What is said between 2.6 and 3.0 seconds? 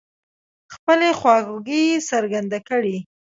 کړې.